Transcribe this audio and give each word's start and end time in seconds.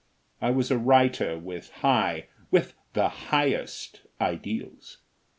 I 0.41 0.49
was 0.49 0.71
a 0.71 0.79
writer 0.79 1.37
with 1.37 1.69
high 1.73 2.25
with 2.49 2.73
the 2.93 3.07
highest 3.07 4.01
ideals. 4.19 4.97